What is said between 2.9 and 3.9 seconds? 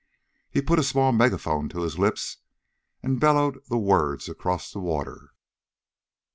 and bellowed the